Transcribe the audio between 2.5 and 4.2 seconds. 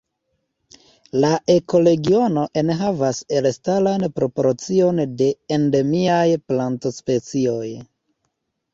enhavas elstaran